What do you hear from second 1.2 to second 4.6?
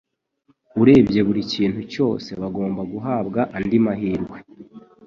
buri kintu cyose bagomba guhabwa andi mahirwe